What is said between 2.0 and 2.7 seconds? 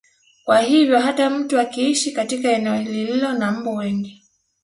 katika